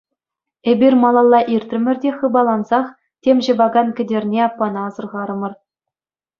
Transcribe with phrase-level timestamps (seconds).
[0.71, 2.87] Эпир малалла иртрӗмӗр те хыпалансах
[3.27, 5.53] тем ҫӑвакан Кӗтерне аппана асӑрхарӑмӑр.